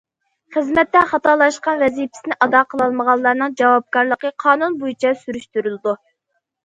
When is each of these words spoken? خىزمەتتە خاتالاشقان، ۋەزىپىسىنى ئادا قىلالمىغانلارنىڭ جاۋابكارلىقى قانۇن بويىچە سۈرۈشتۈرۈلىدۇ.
خىزمەتتە 0.53 1.01
خاتالاشقان، 1.11 1.83
ۋەزىپىسىنى 1.83 2.37
ئادا 2.45 2.63
قىلالمىغانلارنىڭ 2.71 3.53
جاۋابكارلىقى 3.63 4.33
قانۇن 4.45 4.79
بويىچە 4.85 5.13
سۈرۈشتۈرۈلىدۇ. 5.25 5.95